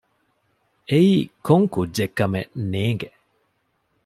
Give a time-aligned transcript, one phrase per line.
[0.89, 3.09] އެއީ ކޮން ކުއްޖެއްކަމެއް ނޭގެ